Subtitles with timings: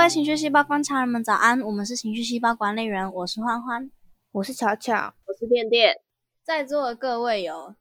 [0.00, 3.90] 位情绪细胞观察人们早安，我们是情绪细胞管理员，我是欢欢，
[4.32, 5.94] 我是巧巧，我是电电。
[6.42, 7.74] 在座的各位有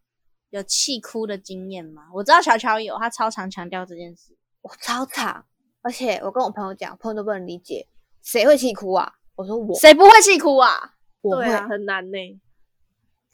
[0.49, 2.09] 有气哭的经验吗？
[2.13, 4.35] 我知道巧巧有，他超常强调这件事。
[4.61, 5.45] 我超常，
[5.81, 7.87] 而且我跟我朋友讲，朋友都不能理解，
[8.21, 9.13] 谁会气哭啊？
[9.35, 10.95] 我说我，谁不会气哭啊？
[11.21, 12.17] 我会很难呢。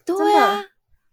[0.04, 0.64] 对啊，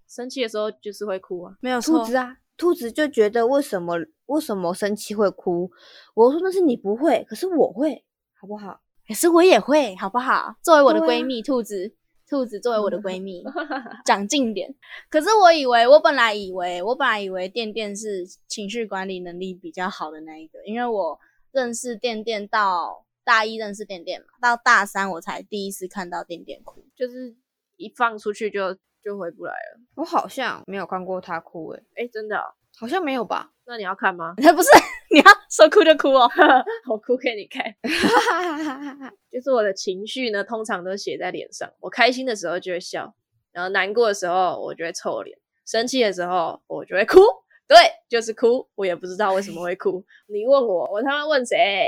[0.07, 1.55] 生气的时候就是会哭啊。
[1.59, 3.95] 没有错兔子，啊，兔子就觉得为什么
[4.27, 5.69] 为什么生气会哭？
[6.13, 8.03] 我说那是你不会，可是我会，
[8.39, 8.81] 好不好？
[9.07, 10.55] 可是我也会，好不好？
[10.61, 11.93] 作为我的闺蜜，兔子，
[12.27, 13.43] 兔子作为我的闺蜜，
[14.05, 14.73] 长进点。
[15.09, 21.19] 可是我以为，我本来以为，我本来以为垫垫是情绪管理能力比较好的那一个，因为我
[21.51, 26.85] 认识垫垫到大一认识垫垫嘛，到大三我才第一次看到垫垫哭。
[26.95, 27.35] 就是
[27.75, 29.79] 一放出去就就回不来了。
[29.95, 32.45] 我好像没有看过他哭、欸，诶，哎，真的哦、
[32.77, 33.51] 好像没有吧？
[33.65, 34.33] 那你要看吗？
[34.37, 34.69] 不是，
[35.11, 36.29] 你要说哭就哭哦。
[36.89, 37.63] 我哭给你看。
[39.31, 41.71] 就是我的情绪呢，通常都写在脸上。
[41.79, 43.13] 我开心的时候就会笑，
[43.51, 47.19] 然后难过的时候我就会臭脸，生气的时候我就会哭。
[47.67, 47.77] 对，
[48.09, 48.67] 就是哭。
[48.75, 50.03] 我也不知道为什么会哭。
[50.27, 51.87] 你问我，我他妈问谁？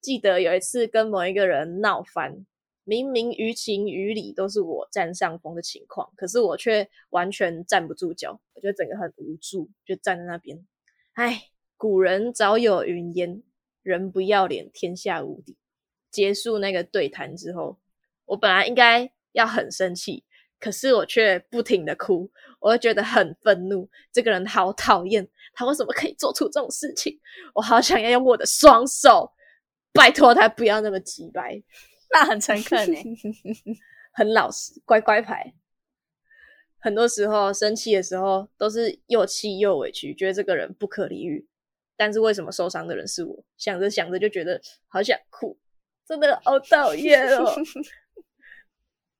[0.00, 2.46] 记得有一次跟某一个人闹翻，
[2.90, 10.66] 明明于情于理都是我占上风的情况，可是我却完全站不住脚，我觉得整个很无助，就站在那边。
[11.12, 11.44] 唉，
[11.76, 13.44] 古人早有云烟，
[13.84, 15.56] 人不要脸，天下无敌。
[16.10, 17.78] 结束那个对谈之后，
[18.24, 20.24] 我本来应该要很生气，
[20.58, 27.20] 可是我却不停的哭，我就觉得很愤怒，这个人好讨厌，他为什么可以做出这种事情？
[27.54, 29.30] 我好想要用我的双手，
[29.92, 31.62] 拜托他不要那么急白，
[32.12, 33.04] 那很诚恳欸诶、
[34.12, 35.54] 很老实，乖乖牌。
[36.78, 41.46] 很多时候生气的时候都是又气又委屈，觉得这个人不可理喻。
[41.96, 43.44] 但是为什么受伤的人是我？
[43.58, 45.58] 想着想着就觉得好想哭，
[46.08, 47.54] 真的好讨厌哦。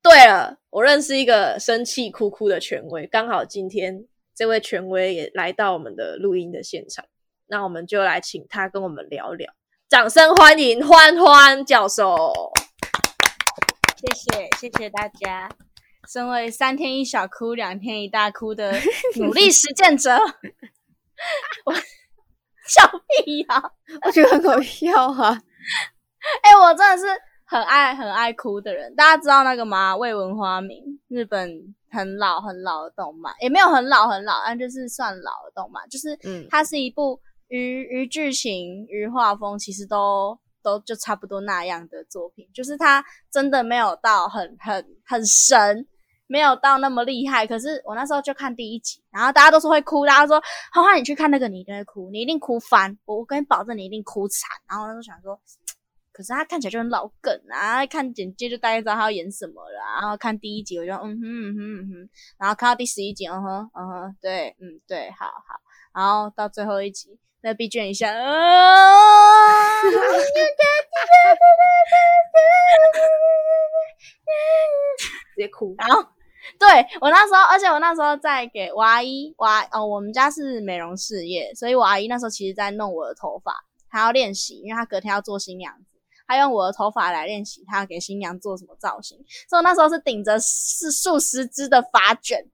[0.03, 7.05] 对了，我认识一个生气哭哭的权威，刚好今天这位权威也来到我们的录音的现场，
[7.49, 9.53] 那我们就来请他跟我们聊聊。
[9.87, 12.33] 掌声欢迎欢欢教授。
[14.01, 15.47] 谢谢谢谢大家。
[16.09, 18.73] 身为三天一小哭，两天一大哭的
[19.21, 20.17] 努力实践者，
[21.67, 21.75] 我
[22.67, 22.91] 笑
[23.25, 23.63] 屁呀、
[24.07, 25.39] 我觉得很搞笑啊！
[26.43, 27.07] 哎、我真的是
[27.45, 28.95] 很爱很爱哭的人。
[28.97, 29.95] 大家知道那个吗？
[29.95, 35.87] 未闻花名，日本很老很老的动漫，也没有很老很老，但就是算老的动漫。
[35.91, 42.49] 就是，嗯它是一部于于剧情于画风，其实都都就差不多那样的作品。
[42.55, 45.87] 就是他真的没有到很很很神。
[46.33, 50.41] 没有到那么厉害，可是我那时候就看第一集，然后大家都说会哭，大家说
[50.73, 54.49] 花花你去看那个，你一定会哭，你一定哭翻，我我跟你保证你一定哭惨。
[54.69, 55.37] 然后我那时候想说，
[56.13, 60.01] 可是他看起来就很老梗啊，看简介就大概知道他要演什么了。
[60.01, 65.61] 然后看第一集我就嗯哼嗯哼嗯哼，然后看到第十一集，嗯哼嗯哼，对，嗯对，好好，
[65.93, 68.33] 然后到最后一集，那 B 卷一下，啊，
[75.35, 75.75] 直接哭。
[75.79, 76.03] 然后
[76.59, 76.69] 对
[77.01, 79.35] 我那时候，而且我那时候在给我阿姨，
[79.73, 83.55] 哦，我们家是美容事业，所以我阿姨那时候其实在弄我的头发，
[83.91, 89.17] 她要练习，因为她隔天要做新娘子，她用我的头发来练习，她要给新娘做什么造型，
[89.49, 92.45] 所以我那时候是顶着是数十支的发卷，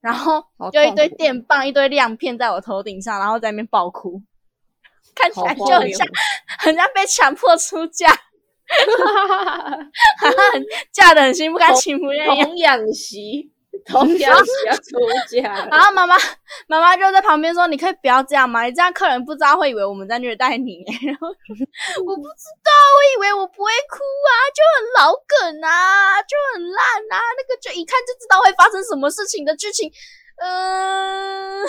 [0.00, 4.22] 然后就一堆电棒、一堆亮片在我头顶上，然后在那边爆哭，
[5.14, 6.06] 看起来就很像
[6.60, 8.08] 很像被强迫出嫁，
[10.52, 12.26] 很嫁的很心不甘情不愿。
[12.26, 13.50] 童养媳，
[13.88, 16.14] 童养媳要出家了， 然后妈妈
[16.66, 18.62] 妈妈就在旁边说：“你可以不要这样吗？
[18.64, 20.84] 你这样客人不知道会以为我们在虐待你。
[21.06, 21.28] ”然后
[22.06, 26.78] 我不知道，我以为我不会哭啊，就很老梗啊，就很烂
[27.10, 29.90] 啊，那个就一看就知道会发生什么事情的剧情。
[30.40, 31.66] 嗯、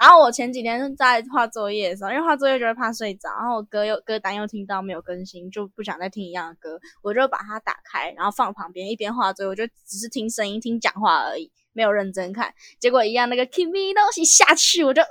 [0.00, 12.54] 然后我前几天在画作业的时候，因为画作业就会怕睡着，然后我歌又歌单又听到没有更新，就不想再听一样的歌，我就把它打开，然后放旁边，一边画作业，我就只是听声音、听讲话而已，没有认真看。
[12.78, 15.06] 结果一样那个 Kimi 东西下去，我就、 嗯、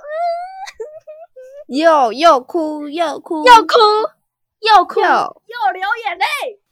[1.68, 3.78] 又又哭又哭又哭
[4.58, 6.24] 又哭又又流眼泪。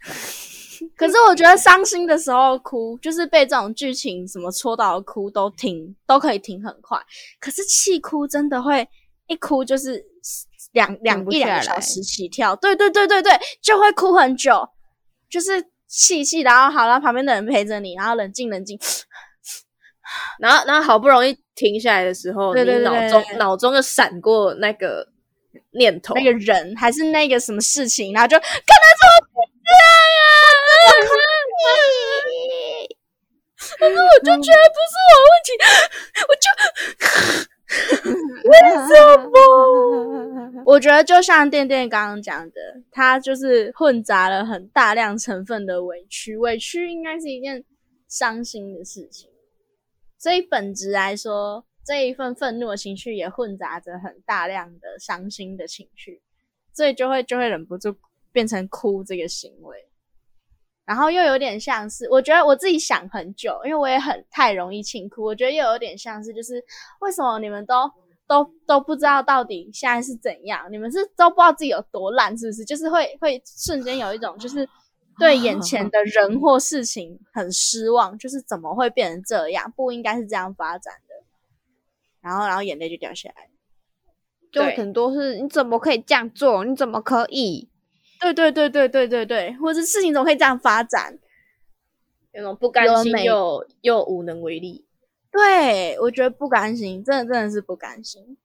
[0.96, 6.98] 可是我觉得伤心的时候哭，就是被这种剧情什么戳到哭都停，都可以停很快。
[7.40, 8.86] 可是气哭真的会
[9.26, 10.04] 一哭就是
[10.72, 11.30] 两两个
[11.62, 13.32] 小时起跳，对对对对对，
[13.62, 14.68] 就会哭很久，
[15.30, 18.78] 就是气气，然后好了，旁边的人陪着你，然后冷静冷静，
[20.38, 25.06] 然后然后好不容易停下来的时候，对对对你脑中脑中就闪过那个
[25.72, 26.14] 念头。
[26.14, 29.27] 那个人还是那个什么事情，然后就看他怎么！
[33.78, 35.50] 可是我就觉得不是我问题，
[36.28, 36.46] 我就
[38.48, 38.52] 为
[38.88, 38.90] 什
[39.28, 39.32] 么？
[40.64, 47.64] 我觉得就像店店刚刚讲的，他就是混杂了很大量成分的委屈，委屈应该是一件
[48.08, 49.30] 伤心的事情，
[50.18, 56.22] 所以本质来说，这一份愤怒的情绪也混杂着很大量的伤心的情绪，
[56.72, 57.94] 所以就会就会忍不住
[58.32, 59.87] 变成哭这个行为，
[60.88, 66.64] 然后又有点像是，我觉得我自己想很久，因为我也很太容易轻哭，我觉得又有点像是，就是
[67.00, 67.74] 为什么你们都
[68.26, 72.64] 都都不知道到底现在是怎样，你们是都不知道自己有多烂，是不是？
[72.64, 74.66] 就是会会瞬间有一种就是
[75.18, 79.70] 对眼前的人或事情很失望，就是怎么会变成这样？
[79.76, 81.14] 不应该是这样发展的。
[82.22, 83.50] 然后，然后眼泪就掉下来。
[84.50, 86.64] 就很多是你怎么可以这样做？
[86.64, 87.68] 你怎么可以？
[88.20, 91.18] 对对对对对对对，或者事情怎么可以这样发展？
[92.32, 94.84] 有种不甘心又又无能为力。
[95.30, 98.36] 对我觉得不甘心，真的真的是不甘心，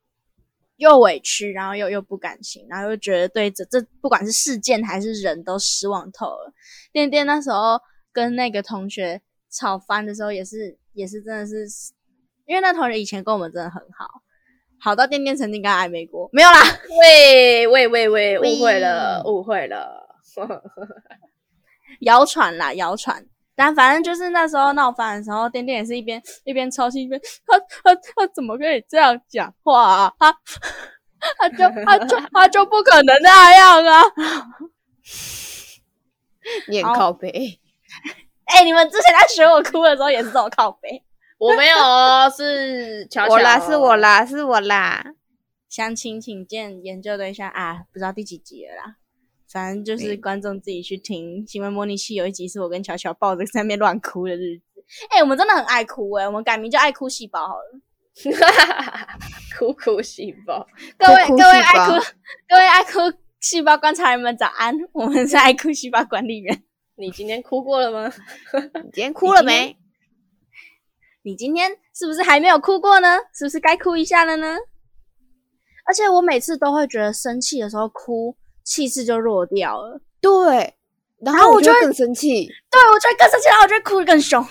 [0.78, 6.54] 又委屈，然后又又不甘心，然后又觉得对这这不管是事件还是人都失望透了。
[6.92, 7.80] 店店那时候
[8.12, 11.66] 跟那个同学吵翻的时候，也是也是真的是，
[12.46, 14.23] 因为那同学以前跟我们真的很好，
[14.84, 16.60] 好到店店曾经跟他暧昧过，没有啦，
[17.00, 20.06] 喂喂喂喂，喂误会了，误会了。
[22.02, 23.26] 谣传啦，谣传。
[23.56, 30.14] 但反正就是那时候闹翻的时候，店店也是一边一边操心一边，他他他怎么可以这样讲话啊？
[30.20, 30.36] 他
[31.38, 34.02] 他就他就他就不可能那样啊！
[34.02, 34.10] 好
[36.68, 37.30] 你很靠背，
[38.48, 41.02] 哎、你们之前在学我哭的时候也是这种靠背。
[41.44, 43.96] 我没有哦，是巧巧我啦，是我。
[43.98, 45.14] 啦，是我啦。
[45.70, 48.96] 详情请见研究对象啊，不知道第几集了啦。
[49.52, 54.64] 反正就是嗯观众自己去听行为模拟器，有一集是我跟巧巧抱着在那边乱哭的日子。
[55.10, 57.82] 哎、我们真的很爱哭哎、我们改名叫爱哭细胞好了。
[59.58, 60.66] 哭哭细胞，
[60.98, 62.06] 各位哭哭各位爱哭
[62.48, 63.00] 各位爱哭
[63.42, 66.64] 细胞观察人们早安，我们是爱哭细胞管理员。
[66.96, 68.14] 你今天哭过了吗？
[68.84, 69.76] 你今天哭了没？
[71.24, 73.18] 你今天是不是还没有哭过呢？
[73.34, 74.58] 是不是该哭一下了呢？
[75.86, 80.02] 而且我每次都会觉得生气的时候哭，气势就弱掉了。
[80.22, 80.74] 对，
[81.22, 82.48] 然然后我就会更生气。
[82.70, 84.46] 对我就会更生气，然后我就会哭得更凶。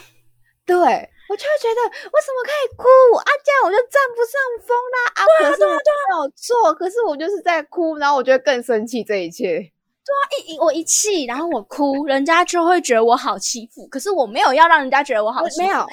[0.65, 2.85] 对，我就会觉得为什么可以哭
[3.17, 3.25] 啊？
[3.45, 5.13] 这样我就占不上风啦！
[5.15, 5.77] 啊，可是我没
[6.17, 9.59] 有错，可是我就是在哭，然后我就会更生气这一切。
[10.05, 13.87] 对啊一我一气，然后我哭，人家就会觉得我好欺负。
[13.89, 15.67] 可是我没有要让人家觉得我好欺负。
[15.67, 15.87] 没有，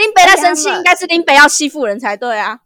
[0.00, 2.60] 林北在生气，应该是林北要欺负人才对啊。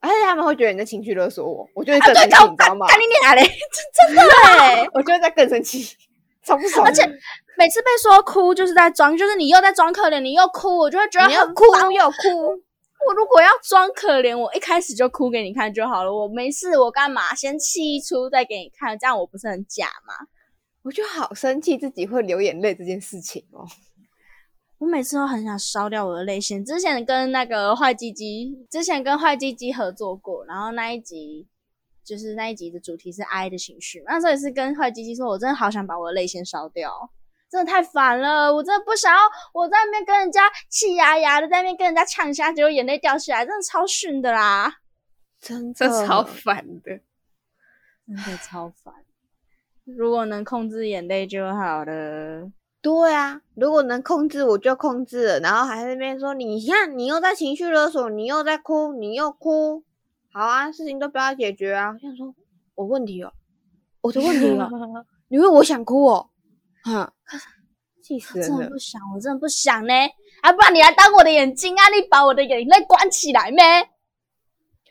[0.00, 2.86] 而且他们会觉得你在情绪勒索我，我就会啊，对，更生气，干你知道吗？
[2.86, 4.86] 干你俩嘞，真真的哎。
[4.94, 5.94] 我就会在更生气，
[6.42, 6.86] 超不爽。
[6.86, 7.06] 而且
[7.58, 12.18] 每次被说哭就是在装，就是你又在装可怜，你又哭，我就会觉得很烦哭又哭，
[13.06, 16.10] 我如果要装可怜，我一开始就哭给你看就好了。
[16.10, 18.98] 我没事，我干嘛先气一出再给你看？
[18.98, 20.14] 这样我不是很假吗？
[20.82, 23.66] 我就好生气自己会流眼泪这件事情哦。
[24.80, 26.64] 我每次都很想烧掉我的泪腺。
[26.64, 31.46] 之前跟那个坏鸡鸡，之前跟坏鸡鸡合作过，然后那一集
[32.02, 34.02] 就是那一集的主题是哀的情绪。
[34.06, 36.90] 那时候也是跟坏鸡鸡说，我真的好想把我的泪腺烧掉，
[37.50, 38.54] 真的太烦了。
[38.54, 39.20] 我真的不想要
[39.52, 44.78] 我在那边跟人家气牙牙的，在那边跟人家呛下，结果眼泪掉下来，真的超逊的啦，
[45.42, 47.00] 真的超烦的。
[48.06, 48.94] 真的超烦。
[49.84, 52.50] 如果能控制眼泪就好了。
[52.82, 59.84] 对啊，如果能控制我就控制了，然后还在那边说你看你又在情绪勒索，你又在哭，你又哭，
[60.32, 61.90] 好啊，事情都不要解决啊。
[61.92, 62.34] 我想说，
[62.74, 63.32] 我问题哦，
[64.00, 64.68] 我的问题哦，
[65.28, 66.30] 你问我想哭哦，
[66.84, 67.12] 哼，
[68.02, 68.78] 气死人了真的不。
[68.78, 69.94] 想，我真的不想呢。
[70.40, 71.88] 啊，不然你来当我的眼睛啊！
[71.94, 73.62] 你把我的眼泪关起来咩？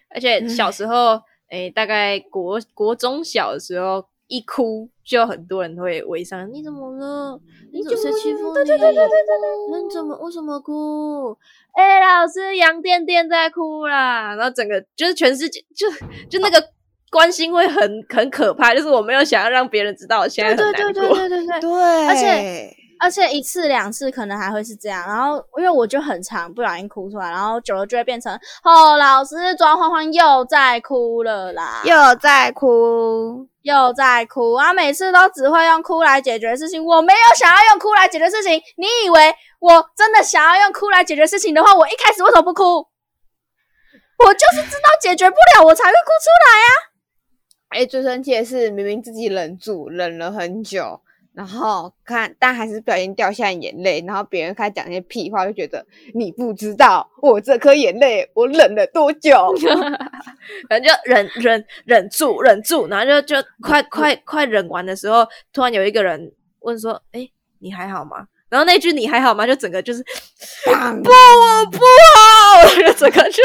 [0.10, 1.20] 而且小时候，
[1.50, 7.38] 诶、大概国国中小的时候，一哭就很多人会围上，你怎么了？
[7.74, 8.54] 你怎么谁欺负你？
[8.54, 11.38] 对对对对对对，你怎么为什么哭？
[11.74, 14.36] 哎、老师，杨店店在哭啦！
[14.36, 15.90] 然后整个就是全世界，就
[16.30, 16.64] 就那个
[17.12, 20.94] 关心会很很可怕，就是我没有想要让别人知道我现在很难过。
[20.94, 21.60] 对对对对对对。
[21.62, 34.74] 对， 而且而且一次两次可能还会是这样，然后因为我就很常不小心哭出来，然后久了就会变成哦，老师庄欢欢又在哭了啦，又在哭，又在哭啊！
[34.74, 38.62] 每次都只会用哭来解决事情，我没有想要用哭来解决事情。
[38.76, 42.86] 你以为我真的想要用哭来解决事情的话，我一开始为什么不哭？
[44.20, 46.70] 我就是知道解决不了，我才会哭出来啊！
[47.70, 51.00] 哎，最生气的是，明明自己忍住，忍了很久，
[51.40, 59.56] 然后看，但还是不小心掉下眼泪，然后别人开始讲那些屁话，就觉得你不知道我这颗眼泪我忍了多久
[60.68, 66.30] 反正就忍忍忍住忍住，然后就就快快快忍完的时候，突然有一个人
[66.60, 67.26] 问说：“哎，
[67.60, 70.04] 你还好吗？”然后那句“你还好吗”就整个就是
[70.68, 71.80] 不，我不
[72.18, 73.42] 好，就整个就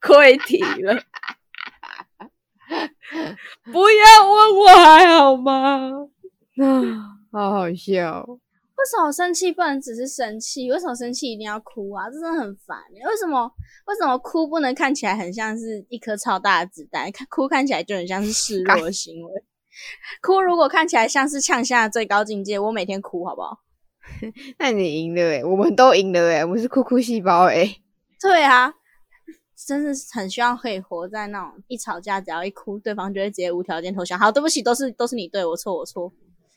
[0.00, 0.96] 溃体了。
[3.72, 5.90] 不要问我还好吗？
[6.62, 8.24] 啊， 好好笑。
[8.28, 10.70] 为什么生气不能只是生气？
[10.70, 12.08] 为什么生气一定要哭啊？
[12.10, 12.78] 这真的很烦。
[13.06, 13.50] 为什么
[13.86, 17.10] 为什么哭不能看起来很像是一颗超大的子弹？
[17.12, 19.32] 看哭看起来就很像是示弱的行为。
[20.22, 23.60] 哭如果看起来像是呛下最高境界，我每天哭好不好？
[24.58, 27.82] 那你赢了诶，我们都赢了诶，我们是哭哭细胞诶。
[28.20, 28.74] 对啊。
[29.66, 34.16] 真的是很希望可以活在那种一吵架只要一哭，对方就会直接无条件投降。
[34.18, 36.12] 好，对不起，都是都是你对我错，我错。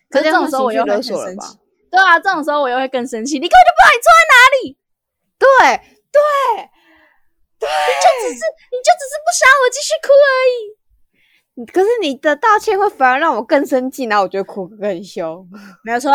[0.10, 1.58] 可是这种时候我又会更生气。
[1.92, 3.36] 对啊，这种时候我又会更生气。
[3.40, 4.78] 你根本就不知道你错在哪里。
[5.40, 5.48] 对
[6.12, 6.20] 对
[7.60, 11.66] 对，你就只是你就只是不想我继续哭而已。
[11.74, 15.46] 可是你的道歉会反而让我更生气，然后我就哭更凶。
[15.84, 16.12] 没有错，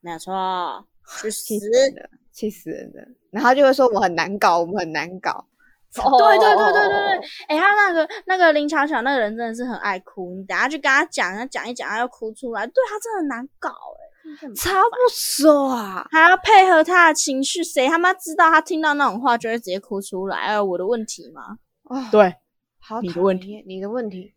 [0.00, 0.84] 没有错，
[1.22, 3.02] 就气死人了，气死人了。
[3.30, 5.46] 然后就会说我很难搞，我们很难搞。
[5.94, 20.36] 对对对对对对，哎，他那个那个林巧巧那个人真的是很爱哭，你等下去跟他讲，他讲一讲，他要哭出来，对他真的难搞哎，超不爽，还要配合他的情绪，谁他妈知道他听到那种话就会直接哭出来？
[20.36, 21.58] 哎，我的问题吗？
[21.84, 22.34] 啊，对，
[22.80, 24.34] 好，你的问题，你的问题，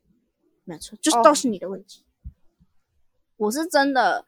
[0.63, 2.05] 没错，就是都是你的问题。
[3.36, 4.25] 我是真的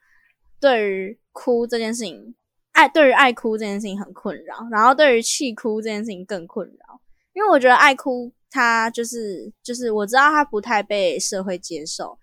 [0.60, 2.36] 对于哭这件事情，
[2.74, 7.00] 爱对于爱哭这件事情很困扰，然后对于气哭这件事情更困扰。
[7.34, 12.18] 因为我觉得爱哭，他就是就是我知道他不太被社会接受，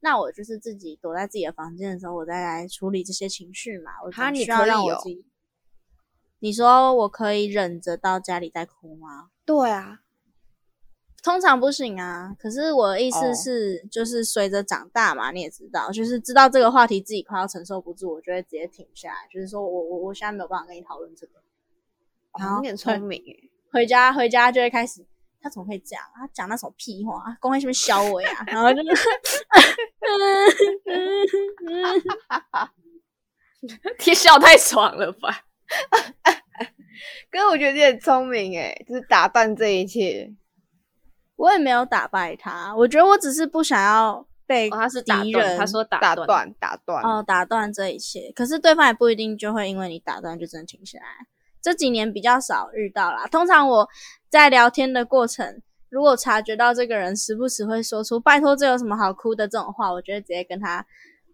[0.00, 3.90] 那我就是自己躲在自己的房间的时候，我再来处理这些情绪嘛。
[4.04, 5.24] 我他需要让我自己。
[6.38, 9.30] 你说我可以忍着到家里再哭吗？
[9.44, 10.00] 对啊，
[11.22, 12.36] 通常不行啊。
[12.38, 21.32] 可是我的意思是，就是随着长大嘛，你也知道，就是知道这个话题自己快要承受不住，我就会直接停下来，就是说我我我现在没有办法跟你讨论这个。
[22.56, 23.22] 有点聪明
[23.72, 25.04] 回家回家就会开始，
[25.40, 26.04] 他怎么会这样？
[26.14, 28.30] 他讲那种屁话，公会是不是削我呀？
[28.46, 29.08] 然后就是，
[34.06, 35.44] 你笑太爽了吧？
[37.30, 40.30] 可是我觉得你很聪明诶，就是打断这一切。
[41.36, 45.58] 我也没有打败他，我觉得我只是不想要被他是敌人。
[45.58, 48.30] 他说打断打断哦，打断这一切。
[48.36, 51.26] 可是对方也不一定就会因为你打断就真的停下来。
[51.62, 53.26] 这几年比较少遇到啦。
[53.28, 53.88] 通常我
[54.28, 60.84] 在聊天的过程，如果察觉到这个人时不时会说出“拜托，这有什么好哭的”这种话，我觉得直接跟他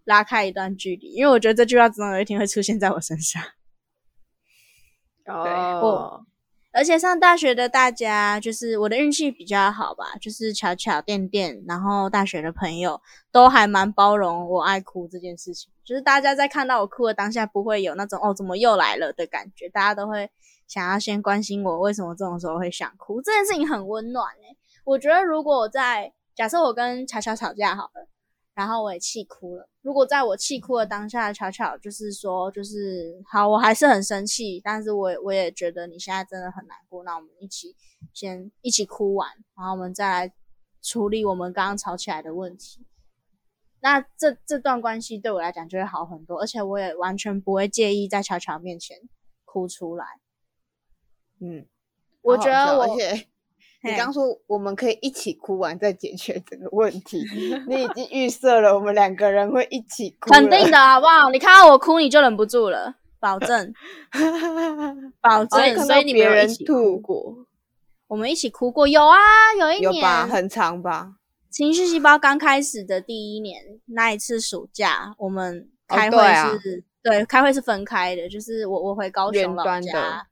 [0.05, 3.43] 拉开一段距离，因为我觉得这句话总有一天会出现在我身上。
[5.27, 6.27] 哦。
[6.71, 13.01] 而且上大学的大家，就是我的运气比较好吧，就是巧巧、电电，然后大学的朋友
[13.33, 15.71] 都还蛮包容我爱哭这件事情。
[15.85, 20.31] 就是大家在看到我哭的当下，不会有那种哦怎么又来了的感觉，大家都会
[20.67, 23.23] 想要先关心我为什么这种时候会想哭。
[23.23, 28.09] 这件事情很温暖诶，我觉得如果我在假设我跟巧巧吵架好了。
[28.59, 29.69] 然后我也气哭了。
[29.83, 37.05] 如果在我气哭的当下，巧巧就是说，就是好，我还是很生气，但是我我也觉得你现在真的很难过。
[37.05, 37.77] 那我们一起
[38.13, 40.35] 先一起哭完，然后我们再来
[40.83, 42.85] 处理我们刚刚吵起来的问题。
[43.79, 48.99] 那这这段关系对我来讲就会好很多，而且我也完全不会介意在巧巧面前
[49.45, 50.05] 哭出来。
[51.41, 51.65] 嗯，
[52.23, 52.97] 我觉得我。
[53.81, 57.25] 你刚说我们可以一起哭完再解决这个问题，
[57.69, 61.31] 你已经预设了我们两个人会一起哭，肯定的好不好？
[61.31, 63.73] 你看到我哭你就忍不住了，保证，
[65.23, 65.79] 保证。
[65.87, 67.47] 所以你别人吐过，
[68.09, 69.17] 我们一起哭过，有啊，
[69.61, 71.13] 有一年吧，很长吧。
[71.49, 76.19] 情绪细胞刚开始的第一年，那一次暑假，我们开会
[76.61, 80.27] 是，对，开会是分开的，就是我我回高雄老家，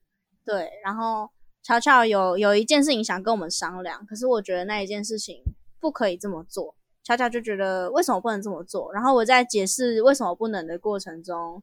[0.44, 1.30] 对，然后。
[1.66, 5.42] 巧巧有有一件事情想跟我们商量，可是我觉得那一件事情
[5.80, 6.76] 不可以这么做。
[7.02, 8.92] 巧巧就觉得为什么不能这么做？
[8.92, 11.60] 然后我在解释为什么不能的过程中，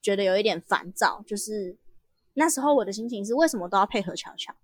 [0.00, 1.24] 觉得有一点烦躁。
[1.26, 1.76] 就是
[2.34, 4.54] 那时候我的心情是为什么都要配合巧巧？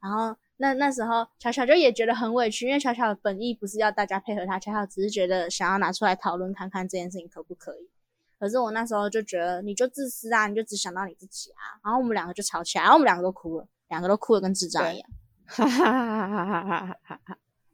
[0.00, 7.90] 然后那那时候巧巧就也觉得很委屈，因为巧巧的本意不是要大家配合他，巧巧只是觉得想要拿出来讨论看看这件事情可不可以。
[8.38, 11.82] 可是我那时候就觉得你就自私啊，你就只想到你自己啊。
[11.82, 13.66] 然后我们两个就吵起来，然后我们两个都哭了。
[13.88, 15.08] 两个都哭的跟智障一样，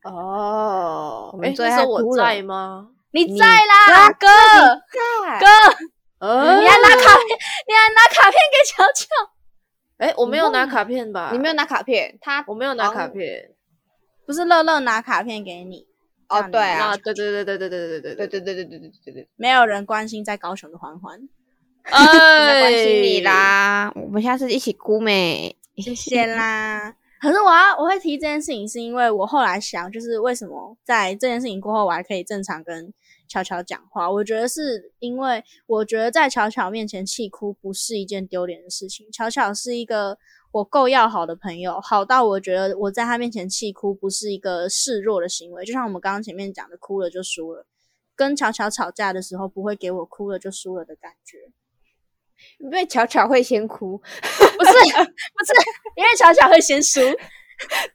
[0.04, 2.88] 哦，我哎、们最那时候我爱哭了在吗？
[3.12, 4.33] 你你在啦，哥在
[5.38, 5.47] 哥，
[6.19, 7.38] 呃你还拿卡片，
[7.69, 9.07] 你还拿卡片给乔乔。
[9.99, 11.31] 哎、我没有拿卡片吧？
[11.33, 13.50] 你没有拿卡片，他我没有拿卡片。
[14.26, 15.87] 不是乐乐拿卡片给你
[16.28, 21.21] 哦对啊啊，，对对对对对对对对对对对对对对对对对，没有人关心在高雄的环环，
[21.83, 23.21] 哎，关心你。
[23.21, 25.57] 啦，我们下次一起哭没？
[25.83, 26.97] 谢谢啦。
[27.21, 32.93] 可是我要我会提这件事情，是因为我后来想，就是为什么在这件事情过后，我还可以正常跟
[33.29, 34.11] 巧巧讲话？
[34.11, 39.11] 我觉得是因为我觉得在巧巧面前气哭不是一件丢脸的事情。
[39.12, 40.19] 巧巧是一个
[40.51, 45.65] 我够要好的朋友，好到我觉得我在他面前气哭不是一个示弱的行为。
[45.65, 47.67] 就像我们刚刚前面讲的，哭了就输了。
[48.17, 51.39] 跟巧巧吵架的时候，不会给我哭了就输了的感觉。
[52.59, 54.75] 因为巧巧会先哭，不是不
[55.45, 55.53] 是，
[55.97, 57.01] 因为巧巧会先输。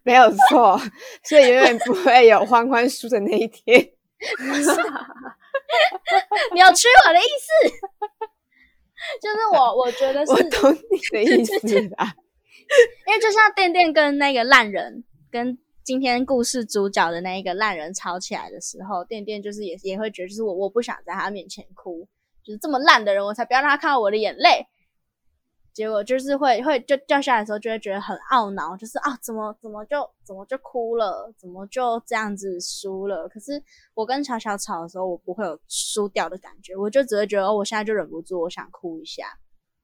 [0.03, 0.79] 没有错，
[1.23, 3.77] 所以永远不会有欢欢输的那一天。
[6.53, 7.69] 扭曲我的意思，
[9.21, 11.57] 就是我我觉得是我懂你的意思
[11.97, 12.15] 啦。
[13.07, 22.07] 因为就像店店跟那个烂人跟今天故事主角的那一个烂人吵起来的时候，店店就是也也会觉得，就是我我不想在他面前哭，
[22.47, 24.65] 就是这么烂的人，我才不要让他看到我的眼泪。
[25.73, 33.27] 结果就是会会就掉下来的时候，就会觉得很懊恼，就是啊，怎么怎么就怎么就哭了，怎么就这样子输了？
[33.27, 33.61] 可是
[33.93, 39.37] 我跟巧巧吵的时候，我不会有输掉的感觉，我就只会觉得，哦，我现在就忍不住，我想哭一下。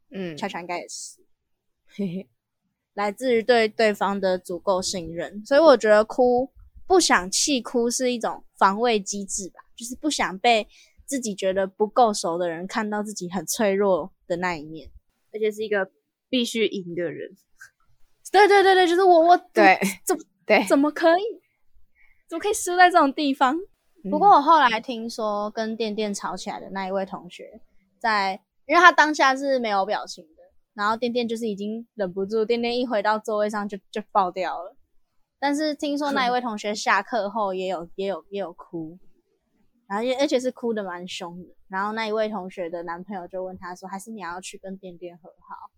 [0.10, 1.20] 嗯，巧巧应该也是。
[1.96, 2.30] 嘿嘿
[2.96, 6.50] 来自于对对方的足够信任，所以我觉得哭
[6.88, 10.68] 不想气哭是一种防卫机制吧，就是不想被
[11.14, 14.90] 自己觉得不够熟的人看到自己很脆弱的那一面。
[15.32, 15.92] 而且是一个
[16.28, 17.30] 必须赢的人。
[18.32, 20.66] 对对对对，就是我我对怎对。
[20.68, 21.22] 怎么可以
[22.28, 23.56] 怎么可以输在这种地方？
[24.10, 27.62] 不过我后来听说跟店店吵起来的那一位同学，
[28.00, 30.42] 在因为他当下是没有表情的，
[30.74, 34.76] 然后店店就是已经忍不住，店店一回到座位上就就爆掉了。
[35.40, 38.98] 但是听说那一位同学下课后也有也有也有哭，
[39.94, 41.50] 然后也而且是哭的蛮凶的。
[41.68, 45.70] 然后那一位同学的男朋友就问他说：“还是你要去跟店店和好？”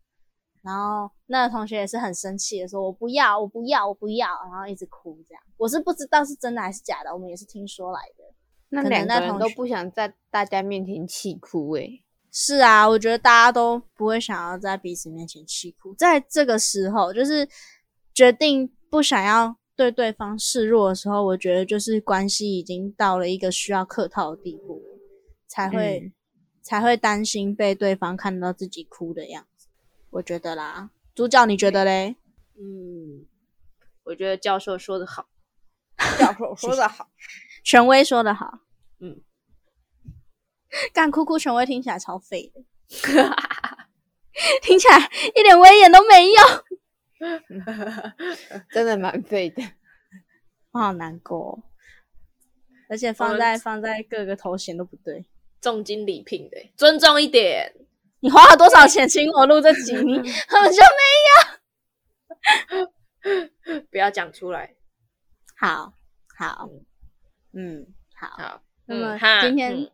[0.63, 5.43] 然后那个同学也是很生气的说：“我不要，我不要，我不要。”然后一直哭这样。
[5.57, 8.23] 我是不知道是真的还是假的，我们也是听说来的。
[8.69, 17.47] 那两个人那同学都不想在大家面前气哭欸诶、是啊，我觉得大家都不会想要在彼此面前气哭，在这个时候，就是
[18.13, 24.81] 决定不想要对对方示弱的时候，我觉得就是关系已经到了一个需要客套的地步，
[25.47, 26.13] 才会、嗯
[26.65, 29.67] 才会担心被对方看到自己哭的样子。
[30.09, 32.15] 我觉得啦，主角你觉得嘞？
[32.57, 33.27] 嗯，
[34.03, 35.27] 我觉得教授说的好。
[36.17, 37.07] 教授说的好，
[37.63, 38.61] 权威说的好，
[38.99, 39.21] 嗯，
[40.91, 42.63] 干哭哭权威听起来超废的，
[44.63, 44.97] 听起来
[45.35, 46.41] 一点威严都没有。
[48.71, 49.61] 真的蛮废的。
[50.71, 51.63] 我好难过哦、
[52.89, 55.25] 而且放在放在各个头衔都不对。
[55.61, 57.73] 重金礼聘的，尊重一点。
[58.19, 59.93] 你花了多少钱请我录这集？
[59.95, 60.81] 你根本就
[63.65, 64.75] 没 不要讲出来。
[65.57, 65.93] 好
[66.37, 66.69] 好，
[67.53, 68.27] 嗯，好。
[68.37, 69.91] 好，那么今天、嗯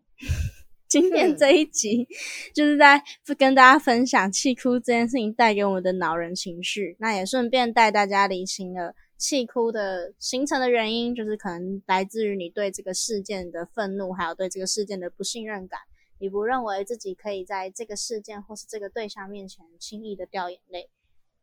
[0.92, 2.06] 今天这一集
[2.54, 3.02] 就是在
[3.38, 15.80] 跟大家分享气哭这件事情带给我们的恼人情绪，那也顺便带大家理清了气哭的形成的原因，就是可能来自于你对这个事件的愤怒，还有对这个事件的不信任感。
[16.20, 20.90] 你不认为自己可以在这个事件或是这个对象面前轻易的掉眼泪，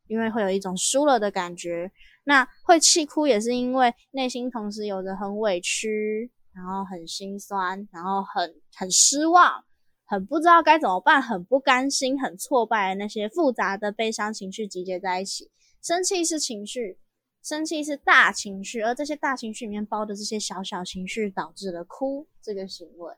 [0.08, 1.90] 因为会有一种输了的感觉。
[2.24, 9.64] 那会气哭也是因为内心同时有着很委屈，然后很心酸，然后很很失望，
[10.04, 15.52] 很不知道该怎么办，很不甘心，很挫败的那些复杂的悲伤情绪集结在一起。
[15.80, 16.98] 生气是情绪，
[17.44, 23.14] 生气是大情绪，而这些大情绪里面包的这些小小情绪，导致了哭这个行为。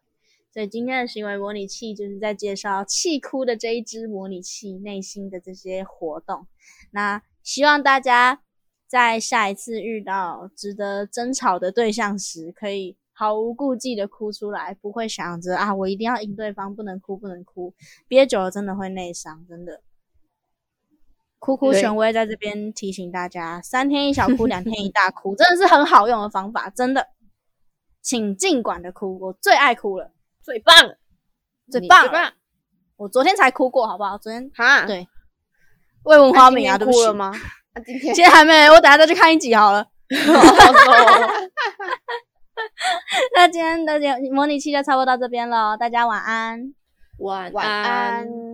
[0.52, 6.46] 所以今天的行为模拟器就是在介绍气哭的这一支模拟器内心的这些活动。
[6.90, 8.42] 那希望大家
[8.86, 17.74] 在下一次遇到值得争吵的对象时，可以毫无顾忌的哭出来，不会想着啊，我一定要赢对方，不能哭，不能哭，
[18.08, 19.82] 憋久了真的会内伤，真的。
[21.38, 27.08] 哭哭对权威在这边提醒大家：三天一小哭，两天一大哭，真的是很好用的方法，真的。
[28.00, 30.74] 请尽管的哭，我最爱哭了，最棒
[31.70, 32.00] 最棒。
[32.00, 32.32] 最棒
[32.96, 34.16] 我昨天才哭过，好不好？
[34.16, 35.06] 昨天哈，对
[36.04, 37.12] 魏文花名啊，那今天对不起哭了？
[37.12, 37.34] 吗？
[37.74, 39.86] 啊，今天今天还没，我等下再去看一集好了。
[43.34, 46.74] 那今天的节模拟器就差不多到这边了，大家晚安。
[47.18, 48.49] 晚晚安。